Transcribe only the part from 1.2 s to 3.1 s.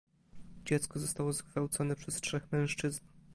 zgwałcone przez trzech mężczyzn